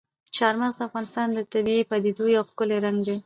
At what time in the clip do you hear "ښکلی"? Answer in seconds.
2.49-2.77